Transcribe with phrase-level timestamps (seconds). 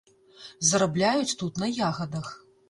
[0.69, 2.33] Зарабляюць тут на ягадах.